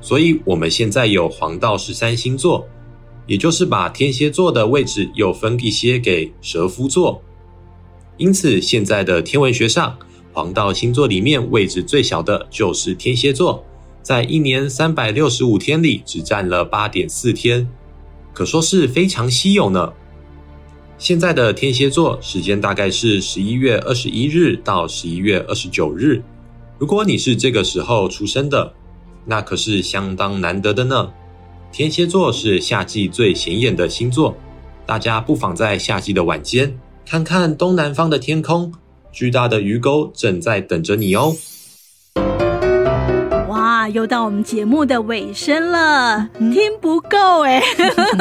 [0.00, 2.66] 所以我们现在有黄道十三星座，
[3.26, 7.20] 也就是把天蝎座的位置又分一些给蛇夫座。
[8.16, 9.96] 因此，现在的天文学上，
[10.32, 13.64] 黄道星座里面位置最小的就是天蝎座，
[14.02, 17.68] 在一年三百六十五天里只占了八点四天，
[18.32, 19.92] 可说是非常稀有呢。
[20.98, 26.22] 现在的天蝎座时间大概是十一月二十一日到十一月二十九日。
[26.78, 28.72] 如果你是这个时候出生的，
[29.24, 31.10] 那可是相当难得的呢。
[31.72, 34.36] 天蝎座是夏季最显眼的星座，
[34.84, 38.72] 大家不妨在夏季的晚间看看东南方的天空，
[39.12, 41.36] 巨大的鱼钩正在等着你哦。
[43.90, 47.60] 又到我们节目的尾声了，嗯、听不够哎，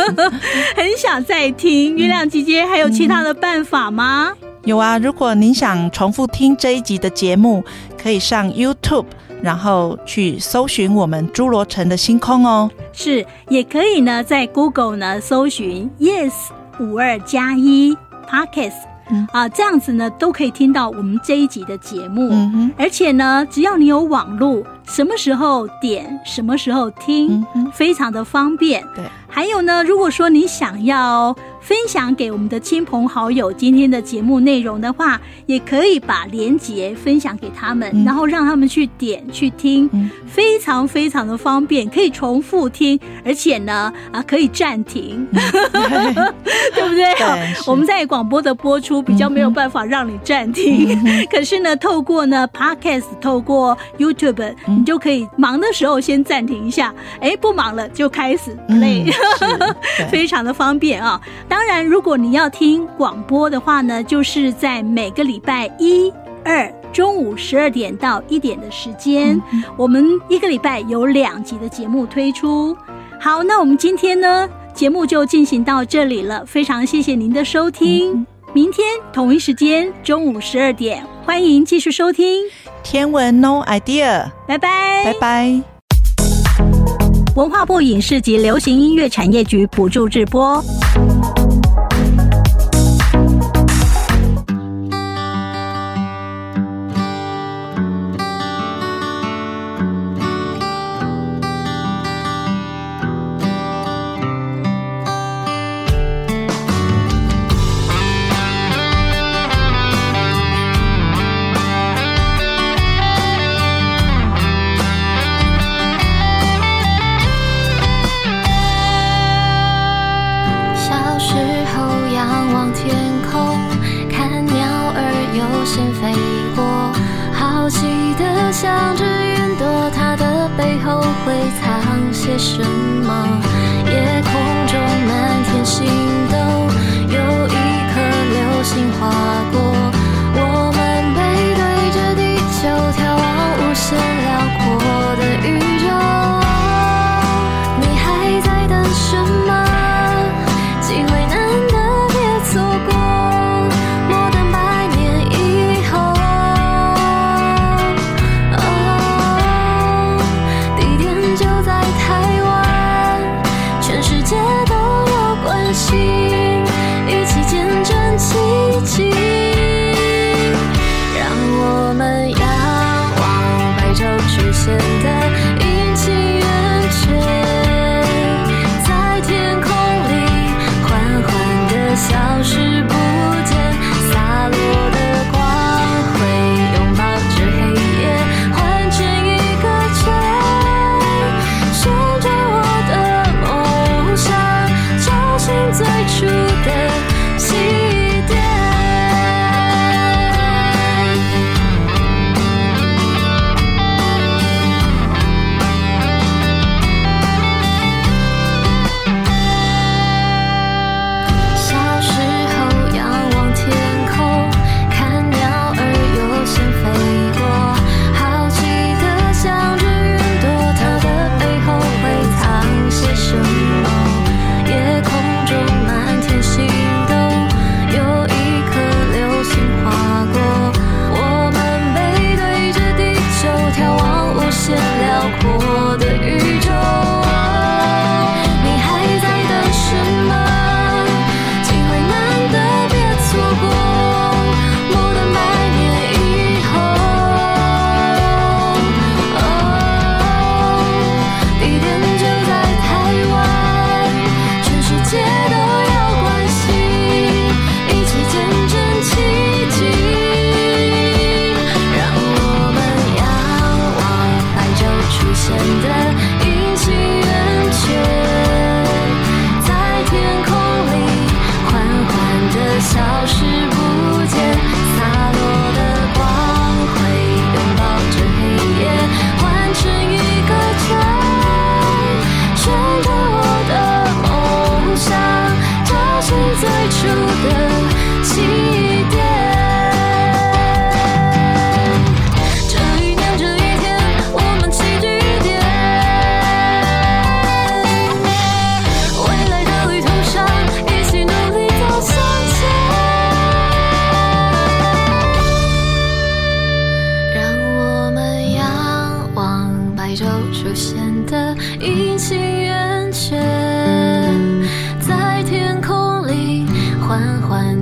[0.76, 1.95] 很想再听。
[1.95, 4.32] 月亮姐姐还有其他的办法吗？
[4.65, 7.63] 有啊，如果您想重复听这一集的节目，
[8.01, 9.05] 可以上 YouTube，
[9.41, 12.70] 然后去搜寻我们侏罗城的星空哦。
[12.91, 16.34] 是，也可以呢，在 Google 呢搜寻 Yes
[16.80, 17.95] 五二加一
[18.30, 18.89] Podcast。
[19.11, 28.83] 嗯、啊，这样子呢都可以听到我们这一集的节目，嗯、哼而且呢，只要你有网络，什么时候点，什么时候听，嗯、非常的方便。
[28.95, 46.13] 对，还有呢，如果说你想要分享给我们的亲朋好友今天的节目内容的话，也可以把连结分享给他们，嗯、然后让他们去点去听，嗯、非常非常的方便，可以重复听，而且呢，啊，可以暂停，嗯、
[46.73, 47.13] 对不对？
[47.19, 59.75] 对，我们在广播的播出比较没有办法让你暂停，嗯、可是呢，透过呢 Podcast，透过 YouTube，、嗯、你就可以忙的时候先暂停一下，哎，不忙了就开始 play，、嗯、
[60.09, 61.19] 非常的方便啊。
[61.49, 66.09] 当然，如果你要听广播的话呢，就是在每个礼拜一、
[66.45, 72.73] 二中午十二点到一点的时间，嗯、我们一个礼拜有两集的节目推出。
[73.19, 78.13] 好，那我们今天呢，节目就进行到这里了，非常谢谢您的收听。
[78.13, 82.43] 嗯、明天同一时间中午十二点，欢迎继续收听
[82.91, 85.61] 天文 No Idea，拜拜，拜拜。
[87.35, 90.59] 文化部影视及流行音乐产业局补助直播。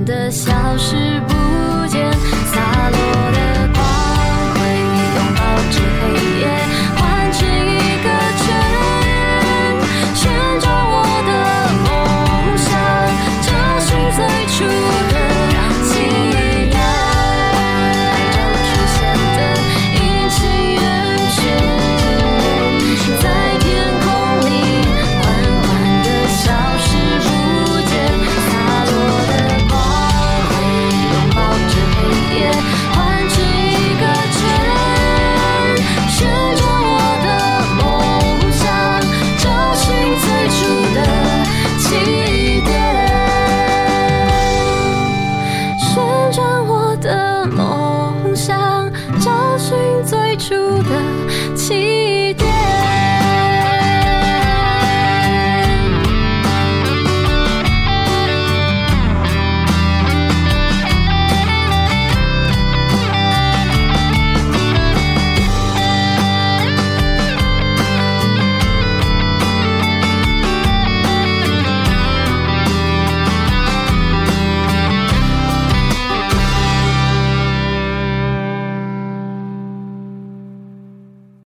[0.04, 2.12] 的消失不见
[2.52, 3.27] 洒落。